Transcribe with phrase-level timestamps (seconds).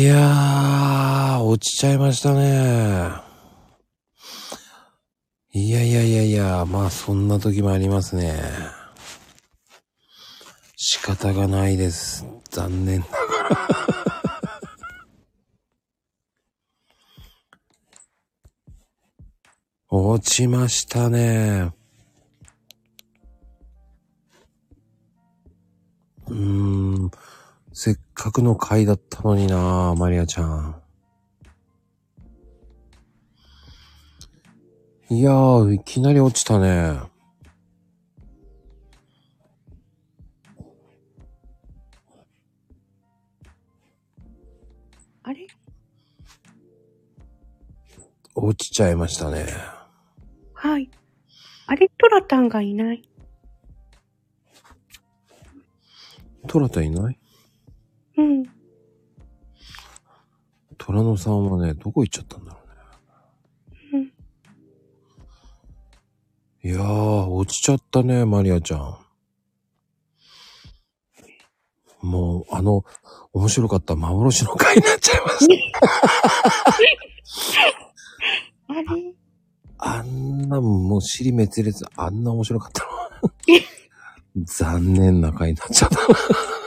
[0.00, 3.10] いやー、落ちちゃいましたね。
[5.52, 8.40] いやいやいやいや、まあそんな時もありますね。
[10.74, 12.24] 仕方がないです。
[12.48, 13.12] 残念なが
[13.50, 13.68] ら。
[19.90, 21.74] 落ちましたね。
[26.26, 26.59] うん。
[28.20, 30.76] せっかくの回だったのになマリアちゃん。
[35.08, 37.00] いやー、いきなり落ちたね。
[45.22, 45.46] あれ？
[48.34, 49.46] 落ちちゃいましたね。
[50.52, 50.90] はい。
[51.68, 51.88] あれ？
[51.96, 53.02] トラタンがいない。
[56.46, 57.18] トラタいない？
[58.20, 58.42] うん。
[60.76, 62.58] トラノさんはね、どこ行っちゃったんだろ
[63.92, 64.12] うね。
[66.62, 68.98] いやー、落ちちゃったね、マリアちゃん。
[72.02, 72.84] もう、あの、
[73.32, 75.54] 面白かった幻の回になっちゃいました。
[78.68, 79.14] あれ？
[79.78, 82.90] あんな、もう尻滅裂、あんな面白かったの。
[84.44, 86.59] 残念な回になっちゃった。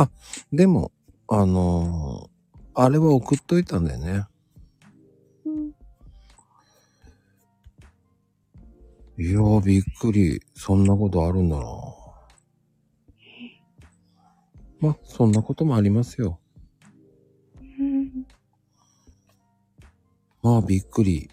[0.00, 0.10] あ、
[0.50, 0.92] でも、
[1.28, 2.30] あのー
[2.72, 4.26] あれは送っといたんだよね。
[5.44, 5.66] うん。
[9.22, 10.40] いやー、びっくり。
[10.54, 11.64] そんなことあるんだな。
[14.80, 16.40] ま、そんなこともありますよ。
[17.60, 18.26] うん。
[20.42, 21.28] まあ、びっくり。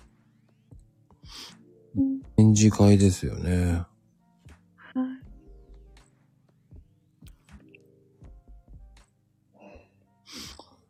[1.95, 2.21] うん。
[2.35, 3.83] 展示会ですよね。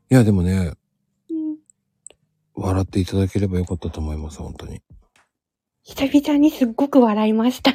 [0.09, 0.13] い。
[0.13, 0.73] いや、でもね、
[1.29, 1.57] うん。
[2.55, 4.81] 笑っていただければよかったと思います、本当に。
[5.83, 7.71] 久々にすっごく笑いました。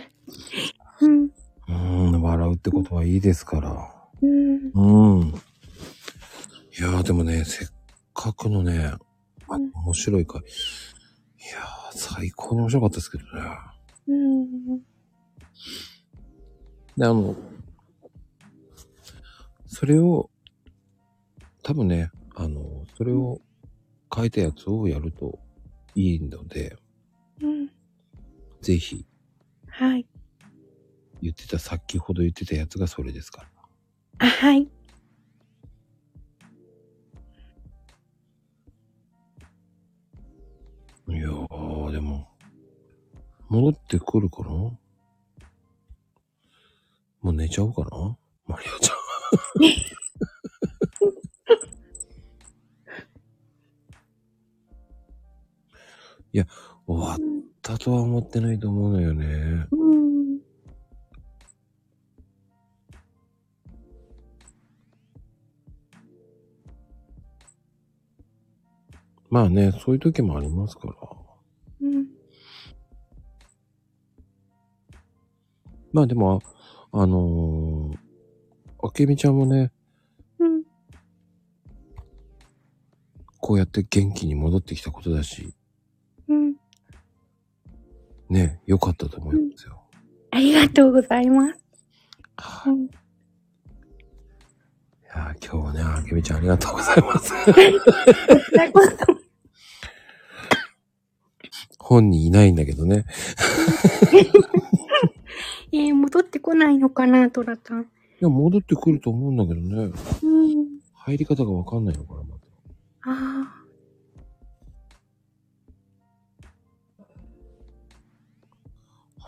[1.01, 1.25] うん。
[1.25, 3.95] うーん、笑うってことはいいですから。
[4.21, 5.21] うん。
[5.21, 5.29] うん。
[5.29, 7.69] いやー、でもね、せっ
[8.15, 8.93] かくのね、
[9.49, 10.39] あうん面白いか。
[10.39, 10.43] い
[11.53, 13.31] やー、最高に面白かったですけどね。
[14.09, 14.79] うん。
[16.97, 17.35] で、あの、
[19.67, 20.31] それを、
[21.63, 23.41] 多分ね、あの、それを
[24.15, 25.39] 書いたやつをやると
[25.95, 26.77] いいので、
[27.41, 27.71] うん。
[28.61, 29.07] ぜひ、
[29.69, 30.07] はい。
[31.21, 33.49] 言ってた、先ほど言ってたやつがそれですから。
[34.27, 34.63] あ、はい。
[34.63, 34.69] い
[41.15, 42.29] やー、でも、
[43.49, 44.49] 戻ってくるかな？
[44.49, 44.79] も
[47.25, 48.17] う寝ちゃおうかな？
[48.47, 48.97] マリアちゃん。
[56.35, 56.47] いや、
[56.87, 57.19] 終わっ
[57.61, 59.67] たとは思ってないと思うのよね。
[59.71, 60.13] うん。
[69.29, 70.95] まあね、そういう時もありますから。
[71.81, 72.07] うん。
[75.93, 76.43] まあでも、
[76.93, 79.73] ああのー、あけみちゃんもね、
[80.39, 80.65] うん。
[83.39, 85.62] こうやって元気に戻ってきたことだし、うん。
[88.33, 89.83] ね、良かったと思いますよ。
[90.31, 91.55] ありがとうございます。
[92.37, 92.85] はうん。
[92.85, 92.89] い
[95.15, 97.33] やー今日はね、あけみちゃんありがとうございます。
[101.79, 103.05] 本人いないんだけどね。
[105.73, 107.83] えー、戻ってこないのかな、トラタン。
[107.83, 107.85] い
[108.21, 109.93] や、戻ってくると思うんだけどね。
[110.23, 110.67] うん。
[110.95, 112.43] 入り方がわかんないのかな、また。
[113.11, 113.62] ああ。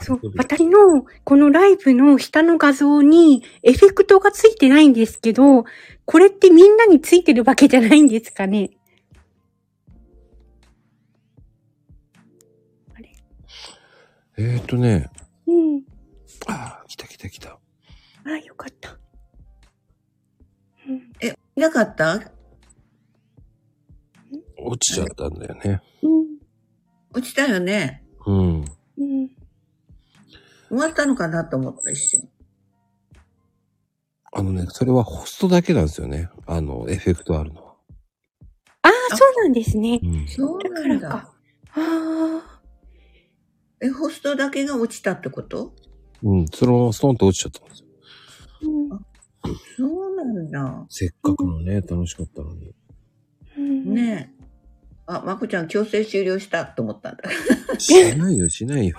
[0.05, 5.65] そう、私のこのライブの下の画像にエフェクトがついてないんですけど、
[6.05, 8.71] これってみんなについてるわけじゃないんですかね？
[12.95, 13.13] あれ？
[14.37, 15.11] えーとね、
[15.47, 15.83] うん。
[16.47, 17.51] あー、来た来た来た。
[17.51, 17.59] あ
[18.25, 18.99] あ、よかった。
[20.89, 21.13] うん。
[21.21, 22.21] え、いなかった？
[24.59, 25.83] 落ちちゃったんだよね。
[26.03, 26.27] うん。
[27.13, 28.03] 落ちたよね。
[28.27, 28.65] うん。
[28.99, 29.31] うん。
[30.69, 32.29] 終わったのかなと思った一瞬。
[34.33, 36.29] あのね、それはホストだけなんですよね。
[36.47, 37.75] あの、エフェクトあるのは。
[38.83, 40.01] ああ、そうなんですね。
[40.03, 40.27] うん。
[40.27, 41.35] そうだかなんだらか。。
[41.77, 42.61] あ
[43.81, 45.73] え、ホストだけが落ちたってこと？
[46.23, 47.89] うん、そのままストンと落ちちゃったんですよ。
[48.63, 49.49] あ。
[49.49, 49.57] うん。
[49.77, 50.87] そうなんだ。
[50.89, 52.75] せっかくのね、楽しかったのに。
[53.57, 53.95] うん。
[53.95, 54.34] ねえ。
[55.07, 57.25] あ、まこちゃん強制終了したと思ったんだ。
[57.79, 58.99] しないよ、しないよ。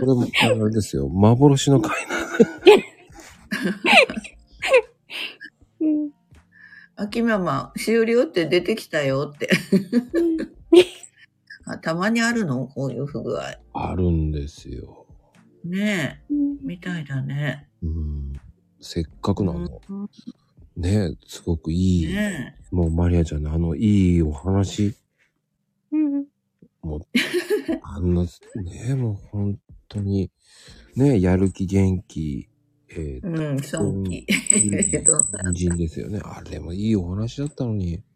[0.00, 2.16] これも、あれですよ、幻の回な。
[5.80, 6.10] うん
[6.94, 9.50] 秋ママ、終了って出てきたよって。
[11.64, 12.68] あたまにあるの？
[12.68, 13.58] こういう不具合。
[13.72, 15.06] あるんですよ。
[15.64, 16.32] ねえ。
[16.32, 17.68] うんみたいだね。
[17.82, 18.32] うん。
[18.80, 20.10] せっかくのあの、うん
[20.76, 24.94] ね、すごくいい、ねもうマリアちゃんのあのいいお話、
[25.90, 26.24] うん
[26.82, 27.00] もう、
[27.82, 28.28] あんな、ね、
[28.94, 29.58] もう本
[29.88, 30.30] 当に、
[30.96, 32.48] ね、やる気元気、
[32.88, 33.26] ええ。
[33.26, 34.26] ー、うん、尊敬。
[34.92, 35.18] えっと
[35.52, 36.20] 人参ですよね。
[36.24, 38.02] あれもいいお話だったのに。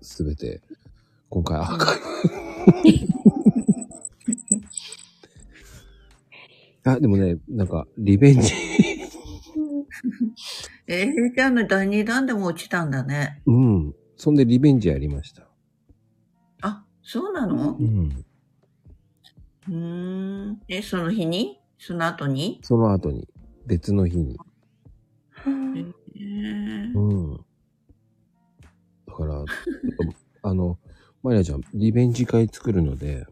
[0.00, 0.62] すべて、
[1.28, 2.02] 今回アーカイブ。
[6.84, 8.52] あ、でもね、なんか、リベンジ。
[10.86, 13.42] えー、ちゃんの第二弾でも落ちたんだね。
[13.46, 13.94] うん。
[14.16, 15.46] そんでリベンジやりました。
[16.62, 17.72] あ、そうなの？
[17.72, 18.24] うん。
[19.68, 20.60] うーん。
[20.68, 21.60] え、その日に？
[21.78, 22.60] その後に？
[22.62, 23.28] その後に、
[23.66, 24.38] 別の日に。
[25.46, 27.36] えーうん。
[29.06, 29.44] だから、
[30.42, 30.78] あの、
[31.22, 33.26] マリアちゃん、リベンジ会作るので、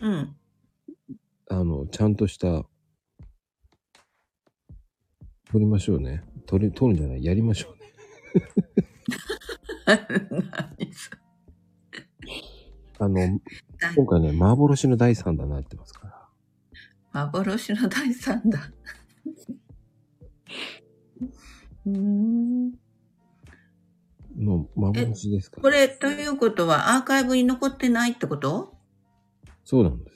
[0.00, 0.36] うん。
[1.48, 2.64] あの、ちゃんとした、
[5.50, 6.24] 撮りましょうね。
[6.46, 7.24] 撮り、撮るんじゃない？
[7.24, 7.86] やりましょう ね。
[9.86, 9.96] 何
[10.92, 11.18] それ
[12.98, 13.40] あの、
[13.94, 16.28] 今回ね、幻の第3弾になってますから。
[17.12, 18.60] 幻の第三弾。
[21.86, 22.72] うーん。
[24.36, 25.62] もう、幻ですから。
[25.62, 28.74] これ、ということはアーカイブに残ってないってこと？
[29.64, 30.15] そうなんです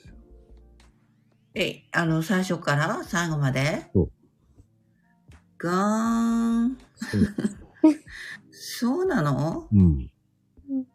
[1.53, 3.03] え、あの、最初から？
[3.03, 3.89] 最後まで？
[3.93, 4.11] そう
[5.57, 5.73] ガー
[6.67, 6.77] ン。
[6.95, 7.21] そう
[8.51, 9.67] そうなの？
[9.71, 10.09] うん。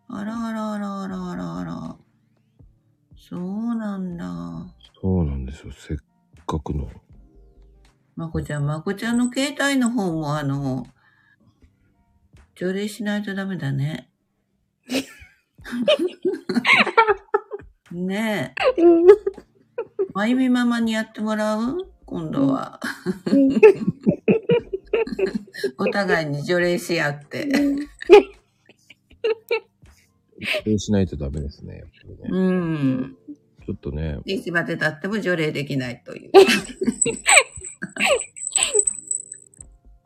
[0.08, 1.97] あらあらあらあらあらあら。
[3.17, 4.67] そうなんだ。
[5.03, 5.73] そうなんですよ。
[5.73, 5.97] せっ
[6.47, 6.88] かくの。
[8.14, 10.87] まこちゃん、まこちゃんの携帯の方もあの、
[12.55, 14.11] 条例しないとダメだね。
[17.93, 18.82] ねえ。
[20.17, 21.77] うんまゆみママにやってもらう？
[22.07, 22.81] 今度は。
[25.77, 27.47] お互いに除霊し合って。
[30.65, 31.77] そうしないとダメですね。
[31.77, 33.17] やっぱりねうん。
[33.67, 36.31] ちょっとね、いつまで経っても除霊できないという。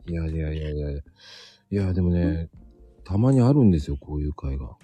[0.07, 1.01] いやいやいやいやいや。
[1.71, 2.49] いや、でもね、
[3.05, 4.75] たまにあるんですよ、こういう会が。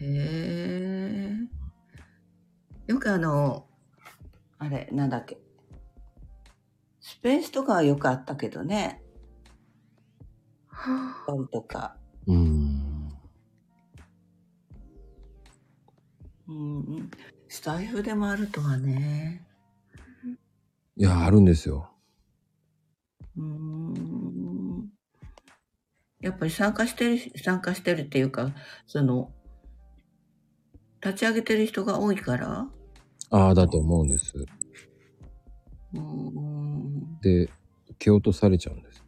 [0.00, 1.32] へえ。
[2.88, 3.67] よくあの、
[4.58, 5.38] あれ、なんだっけ。
[7.00, 9.02] スペースとかはよくあったけどね。
[10.66, 11.96] はパリとか。
[12.26, 13.12] うーん。
[16.48, 17.10] うんうん。
[17.48, 19.46] スタイフでもあるとはね。
[20.96, 21.90] いや、あるんですよ。
[23.36, 24.90] うーん。
[26.20, 28.52] やっぱり参加してる、参加してるっていうか、
[28.86, 29.32] その、
[31.00, 32.68] 立ち上げてる人が多いから。
[33.30, 34.32] ああ、だと思うんです。
[35.94, 37.20] うーん。
[37.20, 37.50] で、
[37.98, 39.04] 蹴落とされちゃうんです。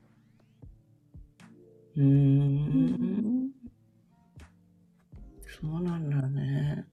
[1.96, 3.50] うーん。
[5.60, 6.86] そうなんだね。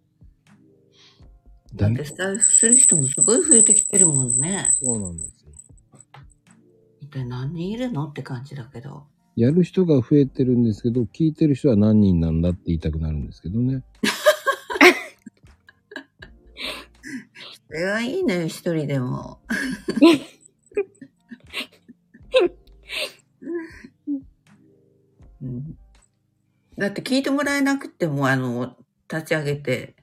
[1.76, 4.72] だってスタイフする人もすごい増えてきてるもんね。
[4.74, 5.52] そうなんですよ。
[7.02, 9.06] 一体何人いるのって感じだけど。
[9.36, 13.84] やる人が増えてるんですけど、聞いてる人は何人なんだって言いたくなるんですけどね。
[17.68, 19.42] それはいいのよ、一人でも。
[25.42, 25.78] うん
[26.78, 28.78] だって聞いてもらえなくても、あの、
[29.12, 29.96] 立ち上げて、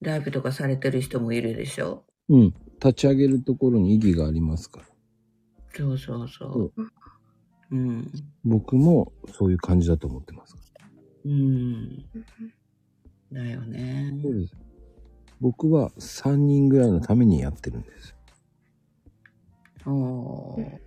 [0.00, 2.06] ライブとかされてる人もいるでしょ？
[2.30, 2.54] うん。
[2.82, 4.86] 立ち上げるところに意義がありますから。
[5.76, 6.72] そうそうそう。
[7.72, 8.10] うん。
[8.42, 10.56] 僕もそういう感じだと思ってます。
[11.26, 12.06] うん。
[13.30, 14.18] だよね。
[14.22, 14.56] そうです。
[15.40, 18.14] 僕は3人ぐらいのためにやってるんです。
[19.86, 20.78] おー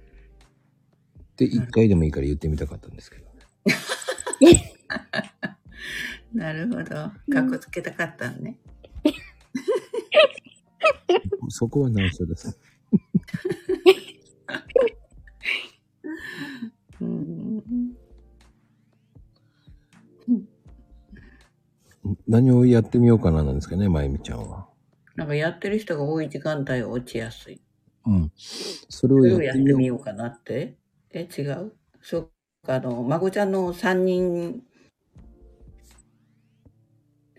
[1.37, 3.25] で、1回でもいいから言ってみたかったんですけど
[4.41, 4.79] ね。
[6.33, 6.83] なるほど。
[6.83, 8.57] かっこつけたかったのね。
[11.49, 12.59] そこは内緒です。
[22.33, 24.65] 何をやってみようかななんですかね、まゆみちゃんは。
[25.15, 27.61] なんかやってる人が多い時間帯は落ちやすい。
[28.07, 28.31] うん。
[28.35, 30.03] それをやってみよう。
[30.03, 30.75] かなって？
[31.11, 31.73] え、違う？
[32.01, 32.31] そう
[32.65, 34.63] か、あの、孫ちゃんの3人、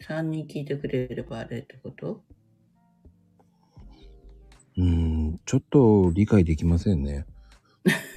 [0.01, 2.23] 3人聞いてくれればあれってこと？
[4.77, 7.27] うーん、ちょっと理解できませんね。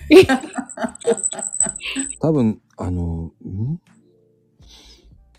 [2.22, 3.82] 多分、あの、ん？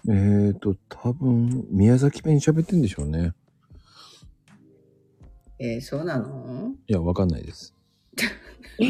[0.06, 3.32] えーと、多分、宮崎弁喋ってんでしょうね。
[5.58, 6.74] えーそうなの？
[6.86, 7.74] いや、わかんないです。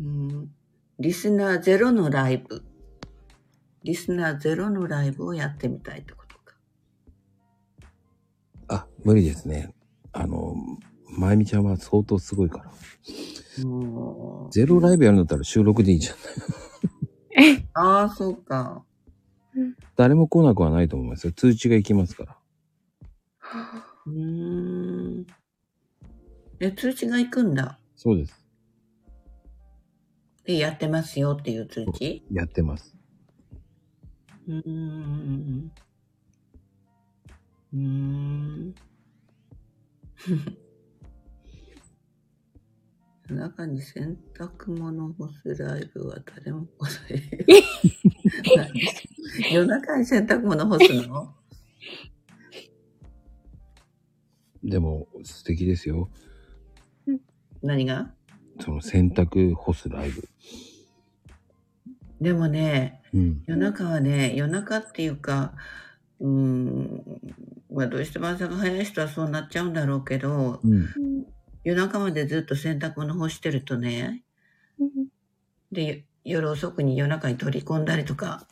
[0.00, 0.50] うん。
[0.98, 2.62] リスナーゼロのライブ。
[3.84, 6.56] リスナーゼロのライブをやってみたいってことか。
[8.68, 9.74] あ、無理ですね。
[10.12, 10.54] あの、
[11.18, 12.72] まゆみちゃんは相当すごいから。
[14.50, 16.16] ゼロライブやるんだったら収録でいいじゃん。
[17.74, 18.84] ああ、そうか。
[19.96, 21.32] 誰も来なくはないと思いますよ。
[21.32, 22.36] 通知が行きますから。
[24.06, 25.26] うーん。
[26.60, 27.78] え、通知が行くんだ。
[27.96, 28.44] そうです。
[30.44, 32.24] で、やってますよっていう通知？
[32.30, 32.96] やってます。
[34.48, 35.70] うーん。
[37.72, 38.74] うーん。
[43.32, 47.22] 夜中に洗濯物を干すライブは誰も来ない。
[48.56, 51.34] 何夜中に洗濯物干すの？
[54.62, 56.10] でも、素敵ですよ。
[57.62, 58.12] 何が？
[58.60, 60.28] その洗濯干すライブ。
[62.20, 63.42] でもね、うん。
[63.46, 65.54] 夜中はね、夜中っていうか、
[66.20, 67.02] うーん、
[67.72, 70.86] まあどうしても朝が早い人はそうなっちゃうんだろうけど、うん。
[71.64, 74.24] 夜中までずっと洗濯物干してるとね、
[75.70, 78.46] で、夜遅くに夜中に取り込んだりとか、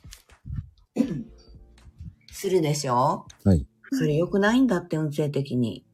[2.32, 3.26] するでしょ？
[3.44, 3.66] はい。
[3.92, 5.84] それ良くないんだって、運勢的に。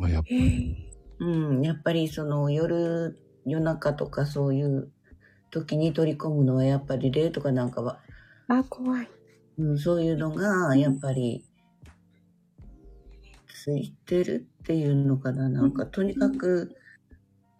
[0.00, 0.90] あ、やっぱり。
[1.18, 4.90] うん、やっぱりその夜、夜中とかそういう
[5.50, 8.00] 時に取り込むのはやっぱり霊とかなんかは、
[8.48, 9.08] あ、怖い。
[9.58, 11.44] うん、そういうのがやっぱり
[13.48, 15.48] ついてるっていうのかな。
[15.48, 16.74] なんかとにかく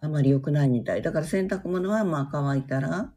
[0.01, 1.01] あまり良くないみたい。
[1.01, 3.13] だから洗濯物はまあ乾いたら、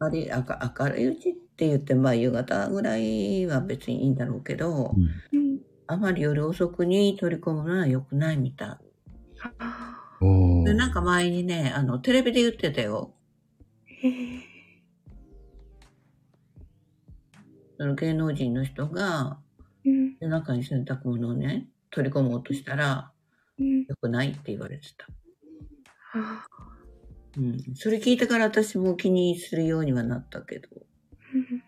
[0.00, 0.44] あれ明
[0.82, 4.96] 明るいうちって言ってまあ夕方ぐらいは別にいいんだろうけど、
[5.32, 5.38] うん。
[5.38, 5.60] うん。
[5.86, 10.64] あまり夜遅くに取り込むのは良くないみたい。
[10.64, 10.92] で、なんー。
[10.92, 13.14] か前にね、あの、テレビで言ってたよ。
[17.78, 19.38] その芸能人の人が
[19.84, 20.16] うん。
[20.20, 23.12] 夜中に洗濯物をね、取り込もうとしたら
[23.58, 23.84] うん。
[23.84, 25.06] 良くないって言われてた。
[26.14, 26.44] あ
[27.36, 27.58] うん。
[27.74, 30.68] それ聞いてから私も気にするようにはなったけど。
[31.34, 31.62] うん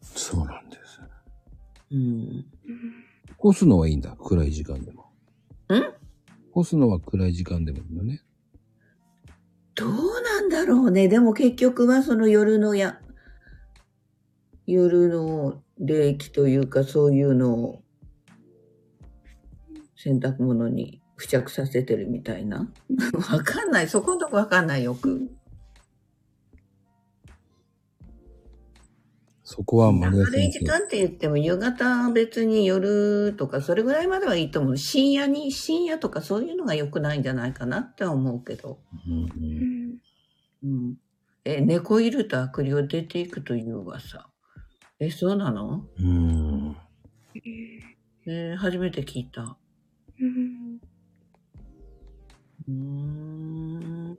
[0.00, 1.00] そうなんです。
[1.90, 1.98] うん。
[1.98, 2.46] うん
[3.36, 4.16] 干すのはいいんだ。
[4.16, 5.12] 暗い時間でも。
[5.68, 5.82] ん？
[6.52, 8.22] 干すのは暗い時間でもいいのね。
[9.74, 9.90] どう
[10.22, 11.06] なんだろうね。
[11.06, 12.98] でも結局はその夜のや、
[14.66, 17.82] 夜の冷気というかそういうのを
[19.96, 22.70] 洗濯物に付着させてるみたいな？
[23.32, 23.88] わかんない。
[23.88, 25.30] そこのとこわかんないよく。
[29.48, 30.38] そこは丸明谷先生。
[30.38, 34.76] るい時間って言っても夕方別に夜とかそれぐらいまではいいと思う。
[34.76, 38.80] 深夜に、深夜とかそういうのが良くないんじゃないかなって思うけど。
[39.06, 39.98] うんう、うんん
[40.64, 40.96] うん。
[41.44, 44.28] え、猫いると悪霊出ていくという噂。
[44.98, 45.86] え、そうなの？
[45.98, 46.76] うん。
[48.28, 49.56] えー初めて聞いた。
[50.18, 50.80] うん
[52.68, 54.16] うーん。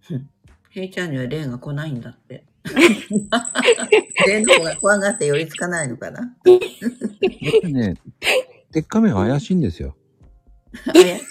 [0.00, 0.30] ふん。
[0.70, 2.44] ヘイちゃんには霊が来ないんだって。
[4.26, 6.20] 霊の方が怖がって寄りつかないのかな？
[6.20, 6.60] やっ
[7.60, 7.96] ぱりね、
[8.70, 9.96] 鉄仮面は怪しいんですよ。
[10.94, 11.22] 怪し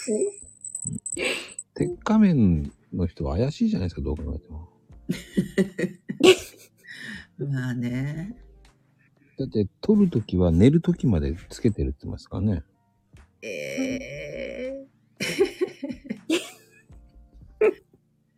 [1.16, 1.24] い？
[1.74, 4.70] 鉄仮面の人は怪しいじゃないですか、どう考えても。
[7.48, 8.36] まあね。
[9.38, 12.64] だって、撮るときは寝るときまでつけてるって言いますからね。
[13.42, 15.32] えー、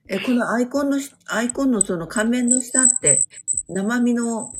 [0.07, 3.25] え、このアイコンのし、アイコンのその仮面の下って、
[3.67, 4.53] 生身の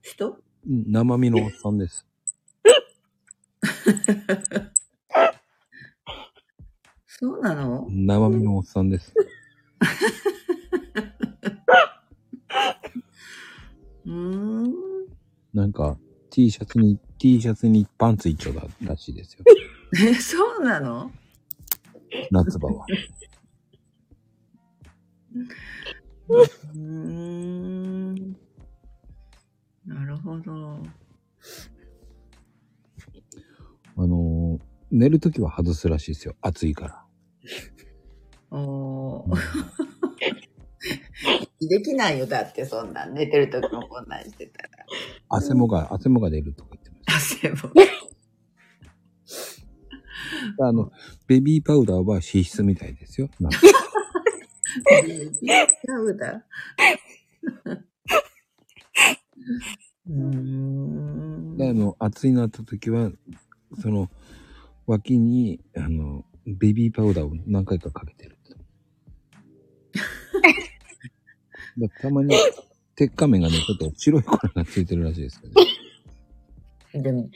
[0.00, 0.38] 人？
[0.66, 2.06] うん生身のおっさんです。
[7.06, 7.86] そうなの？
[7.90, 9.14] 生身のおっさんです。
[14.06, 14.12] うー
[14.68, 14.72] ん。
[15.54, 15.98] なんか、
[16.30, 19.44] T シャツに、T シャツにパンツ一丁だらしいですよ。
[20.00, 21.10] え、そうなの？
[22.30, 22.86] 夏場は。
[26.28, 28.14] うーん。
[29.86, 30.78] なるほど。
[33.96, 34.62] あのー
[34.94, 36.34] 寝るときは外すらしいですよ。
[36.42, 38.58] 暑いから。
[38.58, 39.38] おー。
[41.68, 43.14] できないよ、だってそんなん。
[43.14, 44.68] 寝てる時もこんなんしてたら。
[45.28, 47.56] 汗もが、汗もが出るとか言ってまし汗も。
[47.56, 47.68] た。
[50.68, 50.92] あの、
[51.26, 53.28] ベビーパウダーは脂質みたいですよ。
[53.40, 53.58] なんか
[55.86, 56.44] そうだ。
[60.08, 60.14] うー？
[60.14, 61.56] ん。
[61.56, 63.10] であの、暑いなった時は、
[63.80, 64.10] その、
[64.86, 68.38] 脇に、あの、ベビーパウダーを何回かかけてる
[72.00, 72.34] たまに、
[72.96, 77.30] 鉄仮面がね、ちょっと白い粉がついてるらしいですけど、でも、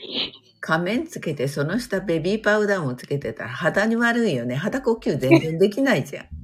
[0.59, 4.55] 仮面つけて、その下ベビーパウダーもつけてたら肌に悪いよね。
[4.55, 6.27] 肌呼吸全然できないじゃん。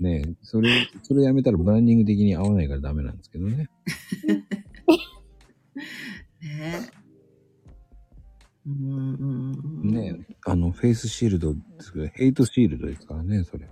[0.00, 3.70] ねえそれ、それやめたらブランディング的に合わないからダメなんですけどね。
[6.42, 6.90] ね
[8.66, 9.80] うーん。
[9.84, 13.68] ねえあの、フェイスシールドですけど、ヘイトシールドですからね、それ。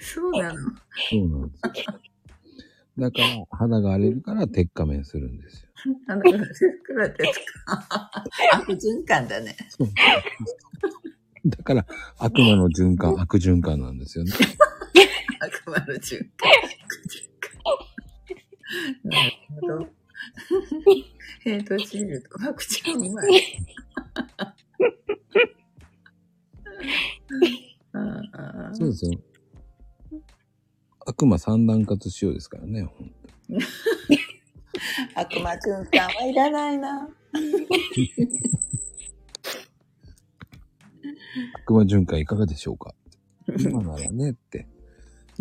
[0.00, 0.58] そうなの。
[1.10, 2.00] そうなんですよ。
[3.10, 5.68] だから、肌が荒れるから鉄仮面するんですよ。
[6.08, 6.32] あの、く
[6.94, 8.10] らですか。
[8.52, 9.56] 悪循環だね。
[9.70, 9.88] そう
[11.46, 11.86] だから、
[12.18, 14.32] 悪魔の循環、悪循環なんですよね。
[15.40, 16.50] 悪魔の循環。
[19.04, 19.88] なるほど。
[21.40, 23.32] ヘイトシールド、ワクチン うまい。
[28.74, 29.12] そうですよ。
[31.08, 32.82] 悪魔三段活仕様ですからね。
[32.82, 33.14] ほんと
[35.14, 35.56] 悪魔循
[35.90, 37.08] 環はいらないな。
[41.64, 42.94] 悪魔循環いかがでしょうか？
[43.58, 44.68] 今ならねって。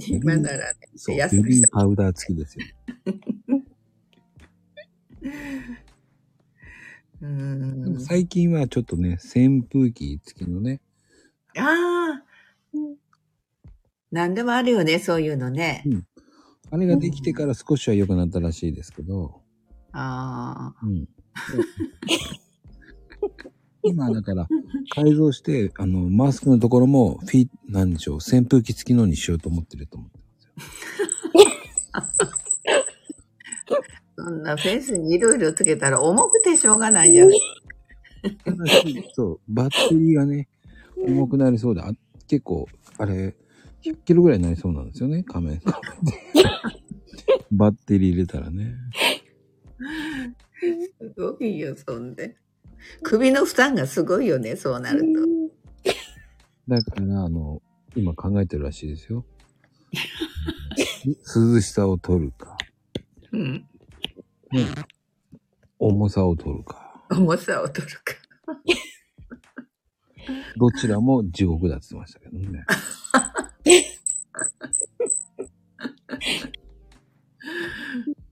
[0.07, 2.65] 今ならね、そう、安ベビいーパウダー付きですよ。
[7.19, 7.99] うでもん。
[7.99, 10.79] 最近はちょっとね、扇風機付きのね、
[11.57, 12.23] ああ。
[14.11, 15.83] 何でもあるよね、そういうのね。
[16.71, 19.41] あれができてから少しは良くなったらしいですけど、
[19.93, 20.85] ああ。
[20.85, 21.07] うん。
[23.83, 24.47] 今だから
[24.93, 32.31] 改造して、あの、マスクのところもフィなんでしょう、扇風機付きのにしようと思ってると思ってますよ。
[34.17, 37.39] そんなフェイスにいろいろつけたら重くてしょうがないじゃない。
[38.43, 40.49] ただし、そう、バッテリーがね、
[41.07, 41.91] 重くなりそうで、あ
[42.27, 42.67] 結構、
[42.97, 43.35] あれ、
[43.83, 45.61] 100キロぐらいになりそうなんですよね、仮面。
[47.51, 48.75] バッテリー入れたらね。
[50.99, 52.37] すごいよ、そんで。
[53.03, 55.93] 首の負担がすごいよね、そうなると。
[56.67, 57.61] だから、あの、
[57.95, 59.25] 今考えてるらしいですよ。
[61.35, 62.57] 涼しさを取るか、
[63.31, 63.65] うん。
[64.51, 64.65] ね、
[65.79, 67.05] 重さを取るか。
[67.09, 68.13] 重さを取るか。
[70.57, 72.65] どちらも地獄だって言ってましたけどね。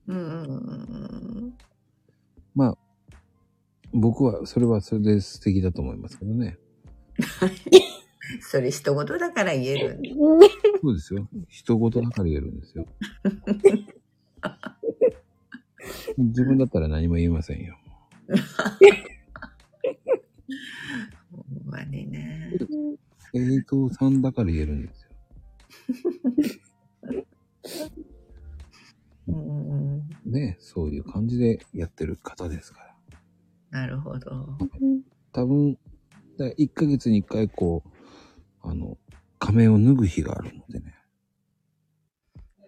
[0.08, 1.58] うん。
[2.54, 2.78] まあ、
[3.94, 6.58] 僕は、それはそれで素敵だと思いますけどね。
[8.42, 10.00] それ一言だから言える。
[10.82, 11.28] そうですよ。
[11.50, 12.86] 人事だから言えるんですよ。
[16.18, 17.78] 自分だったら何も言いませんよ。
[21.32, 22.52] ほんまにね。
[23.34, 25.05] えーとさんだから言えるんですよ。
[29.28, 30.10] うん。
[30.26, 32.96] ね、そういう感じでやってる方ですから。
[33.72, 34.58] なるほど。
[35.32, 35.78] 多分、
[36.38, 38.98] だ1ヶ月に1回こう、あの、
[39.40, 40.96] 仮面を脱ぐ日があるのでね。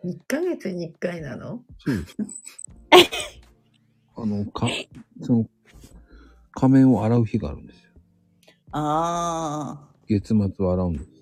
[0.04, 1.64] 1ヶ月に1回なの？
[1.80, 2.18] そうです。
[4.16, 4.68] あの、か、
[5.22, 5.50] その、
[6.52, 7.92] 仮面を洗う日があるんですよ。
[8.72, 9.96] ああ。
[10.08, 11.17] 月末は洗うんです。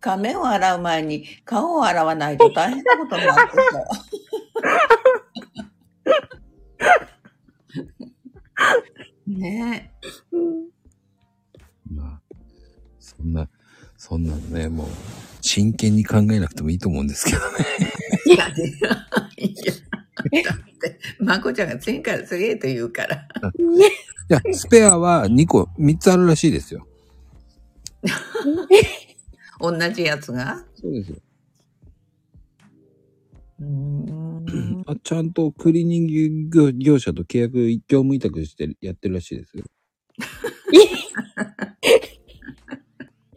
[0.00, 3.52] 仮面を洗う前に顔を洗わないと大変なことになってさ。
[9.26, 9.92] ね
[11.90, 12.20] まあ、
[12.98, 13.48] そんな、
[13.96, 14.86] そんなのね、もう、
[15.40, 17.44] 真剣に考えなくてもいいと思うんですけどね。
[18.26, 18.32] え。
[18.34, 18.90] いや、でいや
[20.42, 23.16] だって、まこちゃんが次から次へと言うから。
[23.16, 23.20] い
[24.28, 26.86] や、スペアは2個、3つあるらしいですよ。
[29.62, 30.64] 同じやつが？
[30.74, 31.16] そうですよ。
[33.60, 34.44] うーん。
[34.44, 39.64] うんあちゃんとクリーニング業業者と契約業務委託してやってるらしいですよ。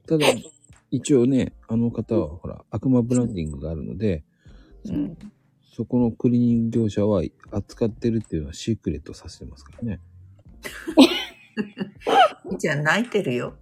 [0.07, 0.25] ただ、
[0.91, 4.23] 一応ね、あの方はほら、悪魔ブランディングがあるので、
[4.85, 5.17] うん。
[5.75, 9.99] そこのクリーニング業者は扱ってるっていうのはシークレットさせてますからね。
[12.59, 13.55] じゃあ泣いてるよ。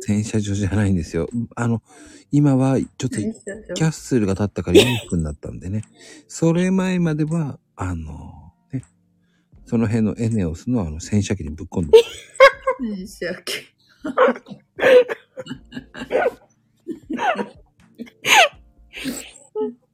[0.00, 1.28] 洗車場じゃないんですよ。
[1.54, 1.82] あの、
[2.30, 5.82] 今はちょっとキャッスルが立ったから裕福になったんでね。
[6.28, 8.82] それ前までは、あの、ね、
[9.66, 11.98] その辺のエネオスのあの洗車機にぶっ込んで、
[13.06, 13.54] 洗車機。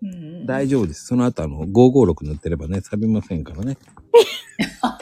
[0.03, 1.07] うん大丈夫です。
[1.07, 3.77] その後あの、556塗ってればね、錆びませんからね。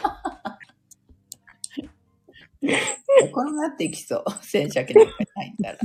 [2.66, 4.24] 転がっていきそう。
[4.42, 5.78] 洗車機なんかに入ったら。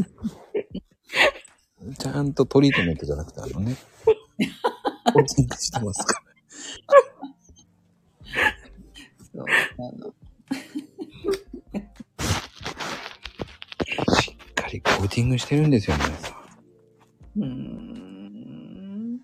[1.98, 6.32] ちゃんとトリートメントじゃなくてあのね、コーティングしてますから。
[9.34, 9.46] そう。
[9.78, 10.13] あの、
[14.22, 16.36] しっかりコーティングしてるんですよ、皆さ
[17.38, 17.41] ん。
[17.41, 19.20] うーん。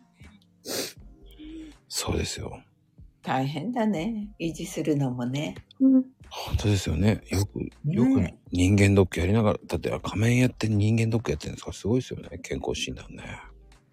[1.88, 2.62] そうですよ。
[3.22, 4.30] 大変だね。
[4.40, 5.56] 維持するのもね。
[5.80, 7.22] うん本当ですよね。
[7.30, 12.38] よく、よくね人間ドックやりながら、だって仮面やって人間ドックやってるんですからすごいですよね。
[12.40, 13.24] 健康診断ね。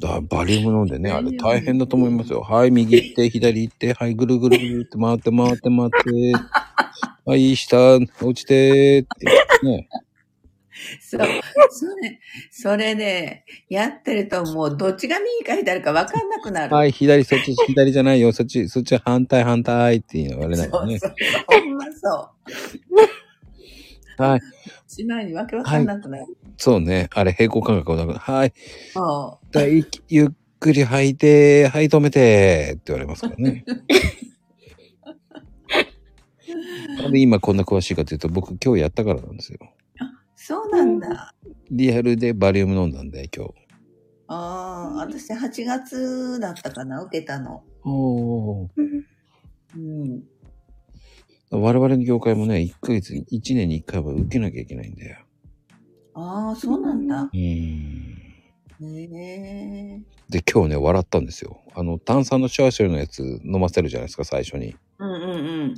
[0.02, 2.40] だバリウム飲んでね、あれ大変だと思いますよ。
[2.40, 6.00] はい、右行って、左行って、はい、ぐるぐるぐるって回って回って回って、
[7.24, 9.08] はい、下、落ちてって、
[9.64, 9.88] ね。
[11.00, 11.20] そう。
[11.70, 16.74] それ、それね、やってるともうどっちが右か左か分かんなくなる。
[16.74, 20.98] はい、左、そっち、 左じゃないよ、そっち、そっち反対反対って言われないよね。
[20.98, 21.60] そうそう。
[21.60, 22.30] ほんまそ
[24.18, 24.22] う。
[24.22, 24.40] はい、
[24.86, 26.26] しまいにわけわかんなくなる。
[26.56, 27.08] そうね。
[27.12, 28.52] あれ、平行感覚をなく、はい、
[28.92, 30.28] そはい息ゆっ
[30.60, 33.64] くり吐いて、はい、止めて、って言われますからね。
[36.98, 39.58] なんで今こんな詳しいかというと、僕今日やったからなんですよ。
[40.42, 40.46] う。
[40.46, 41.34] そうなんだ。
[41.70, 43.54] リアルでバリウム飲んだんで、今日。
[44.28, 47.64] ああ、私8月だったかな、受けたの。
[47.84, 48.82] おう
[49.78, 50.24] ん。
[51.50, 55.18] 我々の業界もね、1ヶ月、1年に1回は受けなきゃいけないんだよ。
[56.14, 57.22] ああ、そうなんだ。
[57.22, 58.22] うーん。
[58.80, 60.02] へえ。
[60.28, 61.60] で、今日ね、笑ったんですよ。
[61.74, 64.76] あの、炭酸のシャーシャーのやつ飲ませるじゃないですか、最初に。
[64.98, 65.74] うんうんうん。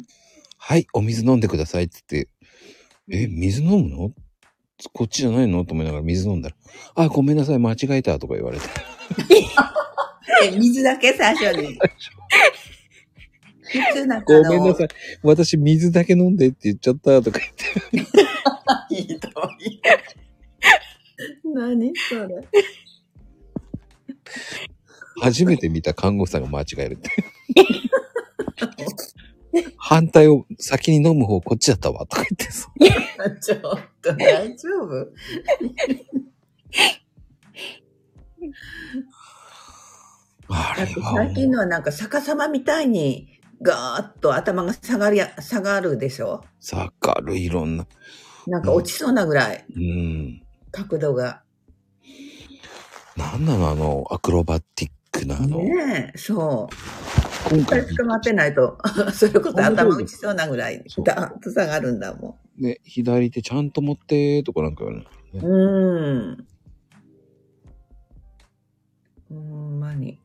[0.59, 2.31] はい、お水飲んでくださいって言って、
[3.11, 4.13] え、水飲むの？
[4.93, 5.65] こっちじゃないの？
[5.65, 6.57] と思いながら水飲んだら、
[6.97, 8.65] あ、ごめんなさい、間違えたとか言われて。
[10.45, 11.79] え、水だけ最初に。
[13.63, 14.89] 普通なんかごめんなさい、
[15.23, 17.39] 私水だけ飲んでって言っちゃったとか
[17.93, 18.95] 言って。
[18.95, 19.03] い。
[19.03, 19.29] ひど
[19.61, 19.81] い。
[21.55, 22.49] 何それ。
[25.21, 27.11] 初めて見た看護師さんが間違えるって。
[29.77, 32.69] 反対を先に飲む方こっちだったわとか言ってさ。
[33.43, 33.61] ちょっ
[34.03, 35.09] と大丈夫？
[40.49, 46.45] あれは最近のはなんか逆さまみたいにガーッと頭が下がりや、下がるでしょ？
[46.61, 47.87] さかるいろんな。
[48.47, 50.43] なんか落ちそうなぐらいうん。
[50.71, 51.43] 角度が。
[53.17, 57.24] なんなのあの、アクロバティックなあの、ねえ、そう。
[57.51, 58.79] 今一回回捕まってないと、
[59.13, 65.47] それこそ頭打ちそうなぐらいダーッと下がるんだもね、左手ちゃんと持ってとかなんか言われる。
[65.47, 65.51] ん。
[65.51, 66.47] うーん。
[69.29, 70.21] ほんまに。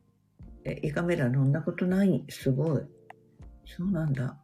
[0.63, 2.23] え、胃カメラ飲んだことない？
[2.29, 2.81] すごい。
[3.65, 4.37] そうなんだ。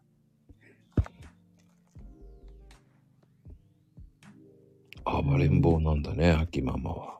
[5.06, 7.20] 暴れん坊なんだね、秋ママは。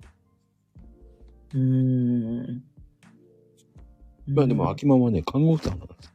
[1.54, 2.64] うーん。
[4.28, 6.14] まあでも秋ママはね、看護婦さんなんです。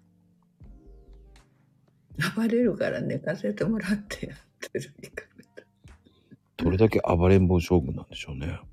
[2.37, 4.39] 暴れるから寝かせてもらってやっ
[4.73, 5.65] てる胃カメラ。
[6.57, 8.61] どれだけ暴れん坊将軍なんでしょうね。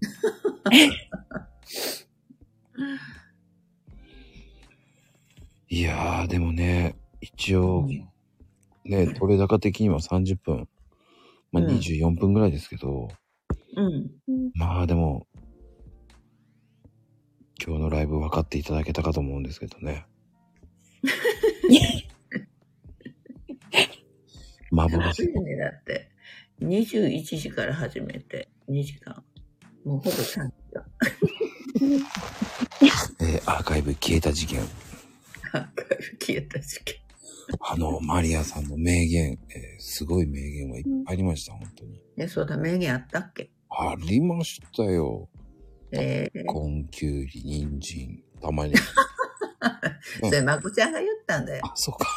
[5.69, 7.87] いやー、でもね、一応、
[8.85, 10.67] ね、取れ高的には30分、
[11.51, 13.09] まあうん24分ぐらいですけど、
[13.75, 14.09] うん。
[14.55, 15.27] まあでも、
[17.65, 20.05] 今日のライブ分かっていただけたかと思うんですけどね。
[24.71, 25.27] 幻い。
[25.27, 26.09] ね、だって。
[26.61, 29.23] 21時から始めて、2時間。
[29.85, 30.85] もうほぼ3時間。
[33.21, 34.59] えーアーカイブ消えた事件。
[34.59, 34.67] アー
[35.51, 36.95] カイブ消えた時期。
[37.61, 42.01] あの、マリアさんの名言、えーすごい名言がいっぱいありました、本当に。
[42.17, 43.49] え、そうだ、名言あったっけ？
[43.69, 45.29] ありましたよ。
[45.91, 48.73] ええコンキュウリ、人参、たまに。
[50.21, 51.65] それ、まこちゃんが言ったんだよ。
[51.65, 52.07] あ、そうか。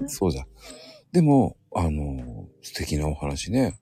[0.08, 0.46] そうじゃん。
[1.12, 3.78] でも、あの、素敵なお話ね。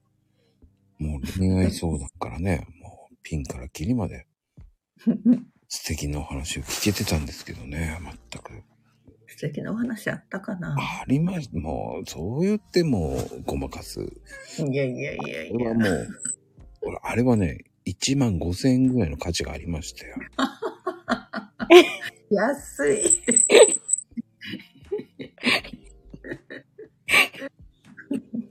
[0.99, 4.27] もう恋愛相談からね、もうピンからキリまで
[5.69, 7.99] 素敵なお話を聞けてたんですけどね、
[8.31, 8.63] 全く。
[9.43, 13.99] 素敵なお話あったかなありましもう、そう言ってもうごまかす。
[14.01, 15.75] いやいやいやいやこれは。
[15.75, 16.09] もう、
[16.81, 20.15] ほら、あれはね、1万5千円ぐらいの価値がありましたよ。
[22.31, 23.03] 安い。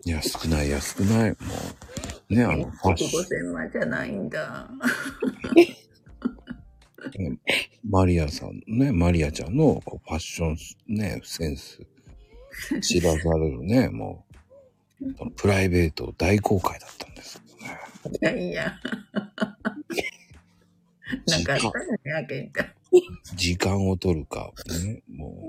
[0.04, 1.30] 安くない、安くない。
[1.30, 1.38] も
[2.32, 3.50] う、ね、あの、ファッション。
[3.50, 4.70] 5000万じゃないんだ。
[7.18, 7.40] ね
[7.84, 11.80] マリアさんね、マリアちゃんのこうファッションね、センス、
[12.82, 14.26] 知らされるね、 も
[15.02, 18.20] う、そのプライベート大公開だったんですよね。
[18.22, 18.80] いやいや。
[21.28, 21.62] なんかあっ
[22.28, 22.52] たよね。
[23.36, 24.52] 時間を取るか、
[24.86, 25.48] ね、も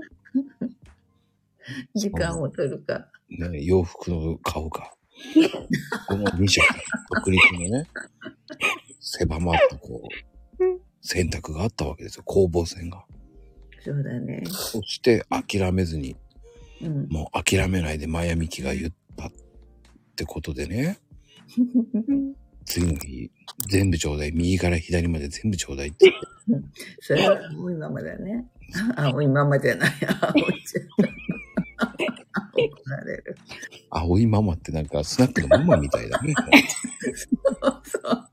[1.93, 3.07] 時間を取るか。
[3.29, 4.93] う、ね、洋服を買うか。
[6.07, 6.61] この2社、
[7.15, 7.87] 独立のね、
[8.99, 10.32] 狭まったこう、
[11.03, 13.05] 選択があったわけですよ、攻防戦が。
[13.83, 14.43] そうだね。
[14.47, 16.15] そして諦めずに、
[16.81, 17.07] うん。
[17.09, 19.31] もう諦めないでマヤミキが言ったっ
[20.15, 20.99] てことでね、
[22.65, 23.29] 次の日、
[23.67, 24.31] 全部ちょうだい。
[24.31, 26.13] 右から左まで全部ちょうだいって。
[27.01, 28.45] それは青いままだね。
[28.95, 29.91] 青いままじゃない。
[29.91, 31.13] 青いじゃない。
[32.55, 33.37] 怒られる。
[33.89, 36.33] 青いママってなんかスナックのママみたいだね。
[37.83, 38.29] そう。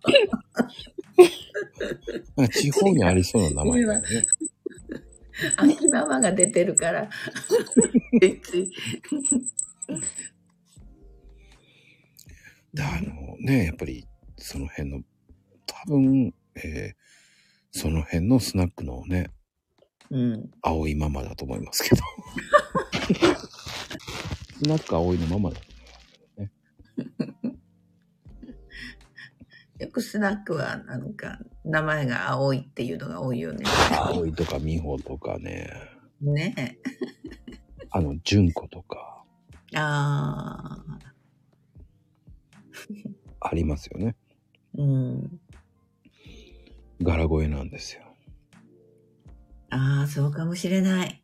[2.37, 4.27] なんか地方にありそうな名前だよね。
[5.57, 7.09] 秋ママが出てるから。
[12.73, 14.07] で、あのね、やっぱり
[14.37, 15.03] その辺の、
[15.67, 17.01] 多分、えー
[17.73, 19.31] その辺のスナックのね、
[20.11, 20.51] うん。
[20.61, 22.03] 青いママだと思いますけど。
[24.59, 25.61] スナック青いのママだ。
[29.81, 33.65] よくスナックは、なんか、名前が青いっていうのが多いよね。
[33.93, 35.73] 青いとか美穂とかね、
[36.21, 36.79] ね
[37.91, 39.25] あの、純子とか
[39.73, 39.79] え。
[39.79, 40.99] ああ。
[43.41, 44.17] ありますよね。
[44.77, 45.41] うん。
[47.01, 48.03] 柄声なんですよ。
[49.71, 51.23] ああ、そうかもしれない。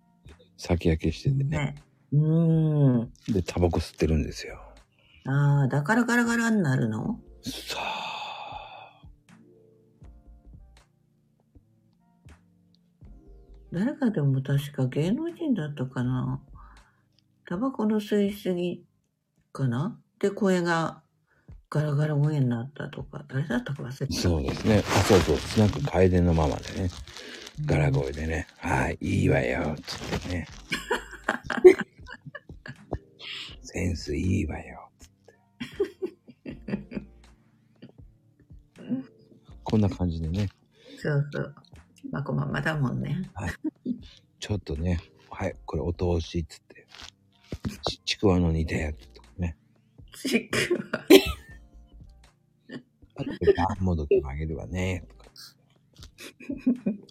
[0.57, 1.45] 酒焼けしててね。
[1.45, 1.75] ね。
[2.13, 3.13] うん。
[3.29, 4.59] で、タバコ吸ってるんですよ。
[5.27, 7.21] ああ、だからガラガラになるの？
[7.43, 8.16] さあ。
[13.73, 16.41] 誰かでも確か芸能人だったかな。
[17.49, 18.85] タバコの吸いすぎ
[19.53, 21.03] かなで、声が
[21.69, 24.13] ガラガラ声になったとか、誰だったか忘れてた。
[24.21, 24.83] そうですね。
[24.87, 25.37] あ、そうそう。
[25.37, 26.91] スナック楓のママでね。
[27.65, 28.47] 柄声でね。
[28.59, 29.77] はい、いいわよ。
[29.85, 30.47] つってね。
[33.63, 34.89] センスいいわよ。
[34.99, 35.35] つって。
[39.65, 40.49] こんな感じでね。
[40.99, 41.55] そうそう。
[42.17, 43.31] まこままだもんね。
[44.41, 44.99] ちょっとね。
[45.29, 46.47] はい、これお通し。
[46.47, 46.87] つって。
[47.87, 49.55] ちちくわの煮たやつとかね。
[50.15, 50.57] ちく
[50.93, 51.05] わ。
[53.17, 55.05] あと、バンもどきもあげるわね。
[55.09, 55.31] とか。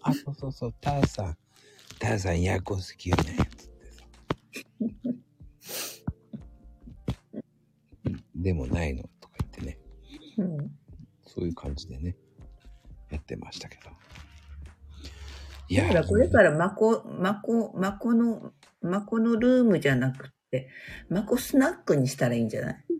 [0.02, 0.74] あ、そうそうそう。
[0.80, 1.38] ターさん。
[2.00, 3.36] ターさん、ヤコ好きよね。
[3.56, 4.04] つってさ。
[8.34, 9.78] でもないのとか言ってね。
[10.38, 10.76] うん。
[11.24, 12.16] そういう感じでね。
[13.10, 13.95] やってましたけど。
[15.68, 20.68] いやだからこれからまこ、まこ、まこの、まこのルームじゃなくて、
[21.08, 22.76] まこスナックにしたらいいんじゃない？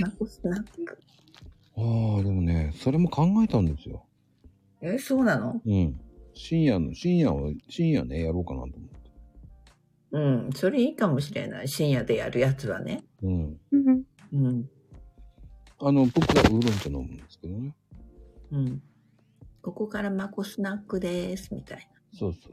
[0.00, 0.98] まこスナック。
[1.76, 1.80] あ
[2.20, 4.04] あ、でもね、それも考えたんですよ。
[4.82, 5.60] え、そうなの？
[5.64, 6.00] うん。
[6.34, 8.90] 深夜の、深夜を、深夜ね、やろうかなと思って。
[10.12, 10.50] うん。
[10.54, 11.68] それいいかもしれない。
[11.68, 13.02] 深夜でやるやつはね。
[13.22, 13.58] うん。
[13.72, 14.70] うんうん。
[15.80, 17.74] あの、僕はウーロン茶飲むんですけどね。
[18.52, 18.82] うん。
[19.62, 22.52] ここからまこスナックです、みたいそうそう。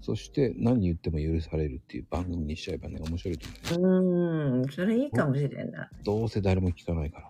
[0.00, 3.46] そして、何言っても許されるっていう番組にしちゃえばね、面白いと
[3.78, 4.60] 思う。
[4.62, 4.68] うん。
[4.70, 5.88] それいいかもしれない。
[6.04, 7.26] どうせ誰も聞かないから。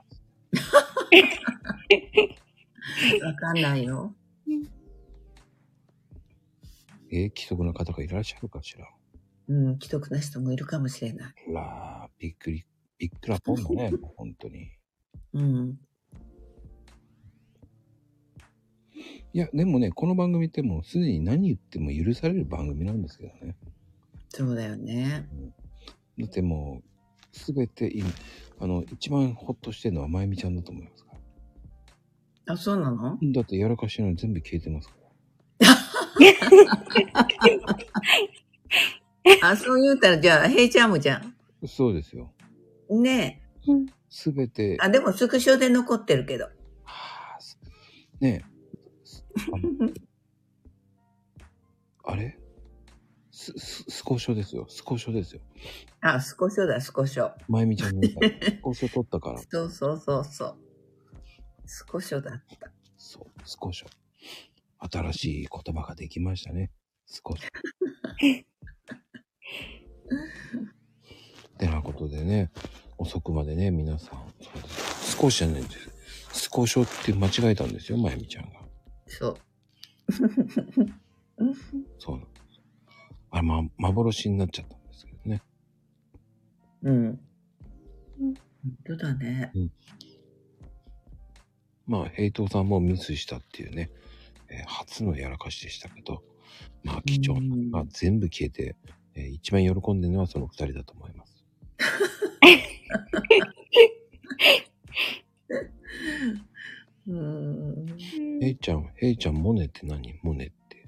[3.27, 4.15] わかんないよ。
[7.13, 8.87] えー、既得な方がいらっしゃるかしら？
[9.49, 9.79] うん。
[9.81, 11.35] 既得な人もいるかもしれない。
[11.53, 12.65] らー、びっくり、
[12.99, 14.71] びっくらぽんだね、もう本当に。
[15.33, 15.81] うん。
[19.33, 23.57] いや、でもね、この番組ってもうすでに何言っても許される番組なんですけどね。
[24.29, 25.27] そうだよね。
[26.19, 28.09] だってもう、すべて今、
[28.61, 31.13] あの、一番ホッとしてるのはまゆみちゃんだと思いますか
[32.47, 32.55] ら。
[32.55, 33.19] あ、そうなの？
[33.23, 35.01] だってやらかしの全部消えてますから。
[39.51, 41.23] あ、そう言うたら、じゃあ、ヘイちゃんもじゃ
[41.67, 42.33] そうですよ。
[42.93, 43.03] ん。
[43.03, 43.43] ね
[44.09, 46.45] すべてえ。、あ、でもスクショで残ってるけど。
[46.45, 47.59] はあす
[48.21, 48.50] ねえ。
[52.05, 52.39] あれ？
[53.31, 54.67] す、す、スコショですよ。
[54.69, 55.41] スコショですよ。
[56.01, 57.33] あ、スコショだ、スコショ。
[57.49, 59.39] まゆみちゃんみたいスコショ取ったから。
[59.39, 60.57] そうそうそうそう。
[61.67, 62.71] スコショだった。
[62.99, 63.89] そう、スコショ。
[64.93, 66.71] 新しい言葉ができましたね。
[67.07, 67.51] スコショ。
[71.59, 72.51] てなことでね、
[72.99, 75.17] 遅くまでね、皆さん、そうです。
[75.17, 75.91] 少しじゃないんです。
[76.33, 78.60] スコショって間違えたんですよ、まゆみちゃんが。
[79.11, 79.37] そう。
[81.99, 82.61] そうなんです。
[83.31, 85.43] あれ、ま、幻になっちゃったんですけどね。
[86.83, 87.21] うん。
[88.19, 88.35] 本
[88.87, 89.53] 当だね。
[91.87, 93.91] まあ、平等さんもミスしたっていうね、
[94.49, 96.23] えー初のやらかしでしたけど、
[96.85, 98.77] まあ、貴重なのが全部消えて、
[99.15, 101.45] えー一番喜んでるのはその二人だと思います。
[107.09, 107.87] うん。
[108.41, 110.19] ヘイちゃん、ヘイちゃん、モネって何？
[110.23, 110.87] モネって。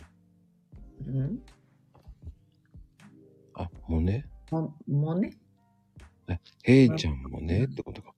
[1.07, 1.38] うん？
[3.55, 4.25] あ、モネ？
[4.51, 5.33] も、もね。
[6.62, 8.14] ヘイちゃんもねってことか。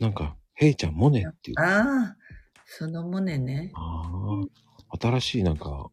[0.00, 1.60] なんか、ヘイちゃん、モネっていう。
[1.60, 2.16] ああ、
[2.64, 3.70] そのもねね。
[3.74, 4.42] あ
[4.90, 5.90] あ、新しいなんか、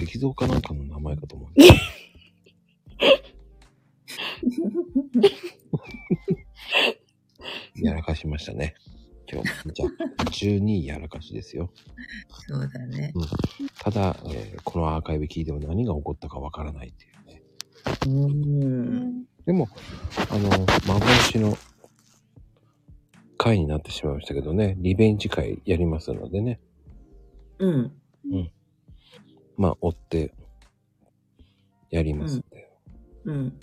[0.00, 1.50] 石像かなんかの名前かと思う。
[7.80, 8.74] やらかしましたね。
[9.30, 9.72] 今日。
[9.72, 9.86] じゃ
[10.18, 11.70] あ、12やらかしですよ。
[12.46, 13.12] そうだね。
[13.80, 17.42] ただ、えーこのアーカイブ聞いても何が起こったかわからないっていうね。
[18.06, 19.24] うん。
[19.46, 19.68] でも、
[20.30, 20.50] あの、
[20.86, 21.56] 幻の
[23.36, 26.60] 回になってしまいましたけどね、リベンジ回やりますのでね、
[27.58, 27.92] うん。
[29.56, 30.32] まあ、追って、
[31.90, 32.70] やりますんで、
[33.24, 33.60] うん。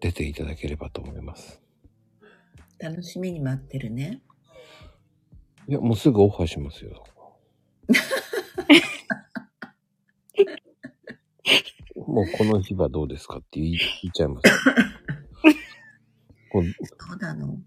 [0.00, 1.61] 出ていただければと思います。
[2.82, 4.20] 楽しみに待ってるね。
[5.68, 7.04] いや、もうすぐオファーしますよ。
[11.94, 13.78] もうこの日はどうですかって言い
[14.12, 14.48] ちゃいます。
[16.50, 16.64] そう
[17.18, 17.60] なの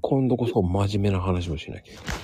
[0.00, 2.14] 今度こそ真面目な話をしなきゃいけない。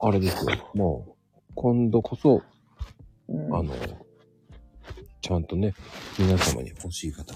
[0.00, 0.70] あれですよ。
[0.74, 1.12] もう、
[1.54, 2.42] 今度こそ、
[3.28, 3.74] うんあの、
[5.22, 5.72] ちゃんとね、
[6.18, 7.32] 皆様に欲しい方、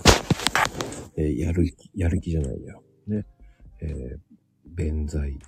[1.17, 2.83] えーやる気、やる気じゃないよ。
[3.07, 3.25] ね。
[3.81, 4.19] えー、
[4.67, 5.39] 弁剤、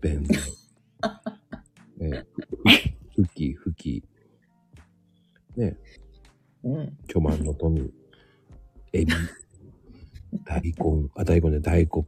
[0.00, 0.38] 弁剤、
[2.02, 2.26] えー、
[3.14, 4.02] ふふき、ふき、
[5.56, 5.78] ね、
[6.64, 6.98] うん。
[7.06, 7.80] 巨万の富、
[8.92, 9.12] エビ、
[10.44, 12.04] 大根、あ、大根ね、大黒。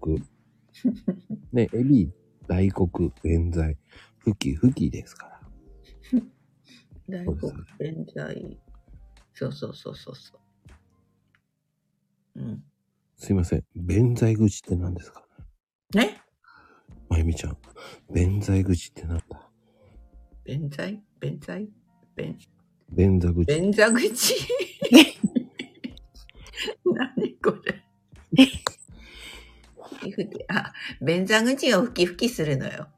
[1.52, 2.10] ね、エビ、
[2.48, 2.88] 大黒、
[3.22, 3.78] 弁剤、
[4.18, 5.40] ふき、ふきですから。
[7.24, 8.58] 大黒弁剤。
[9.34, 10.38] そうそうそうそうそ
[12.36, 12.40] う。
[12.40, 12.64] うん。
[13.16, 13.64] すいません。
[13.74, 15.24] 弁剤口って何ですか？
[15.94, 16.20] ね
[17.08, 17.56] まゆみちゃん。
[18.12, 19.50] 弁剤口ってなんだ？
[20.44, 21.68] 弁剤弁剤
[22.14, 22.38] 弁、
[22.90, 23.44] 便座口。
[23.44, 24.34] 便座口？
[26.84, 27.82] 何これ？
[30.48, 32.88] あ、便座口をふきふきするのよ。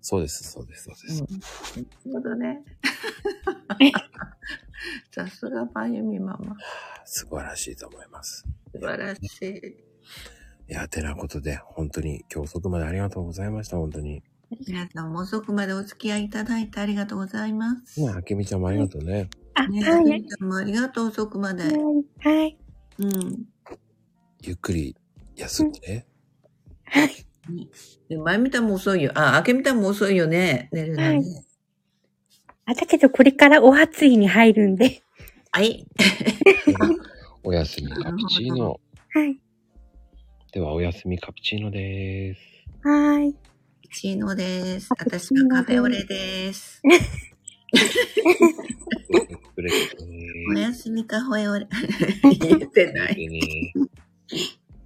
[0.00, 1.22] そうです、そうです、そうです。
[1.22, 2.64] なるほどね。
[5.10, 6.56] さすがまゆみママ。
[7.04, 8.44] 素晴らしいと思います。
[8.72, 10.72] 素晴らしい。
[10.72, 14.22] いや、てなことで、本当に今日遅くまでありがとうございました、本当に。
[14.66, 18.00] 皆さんも遅くまでお付き合いいただいてありがとうございます。
[18.00, 19.28] ね、あけみちゃんもありがとうね。
[19.54, 20.04] あ、ねはい。
[20.04, 21.64] みちゃんもありがとう、遅くまで。
[21.64, 22.58] はい。
[22.98, 23.46] うん。
[24.42, 24.96] ゆっくり
[25.36, 26.06] 休んでね。
[28.08, 29.12] で前見たも遅いよ。
[29.14, 30.68] あ、明け見たも遅いよね。
[30.72, 31.42] 寝るのはいに。
[32.72, 35.02] あ、だけどこれからお初日に入るんで。
[35.52, 35.86] はい。
[37.44, 38.80] おやすみカプチーノ。
[39.10, 39.38] はい。
[40.52, 42.40] では、おやすみカプチーノでーす。
[42.88, 43.34] はい。
[43.92, 44.88] チーノです。
[44.90, 46.82] 私チーノがカフェオレです。
[50.48, 51.66] おやすみカフェオレ。
[52.40, 53.28] 言ってない。
[53.28, 53.40] ね。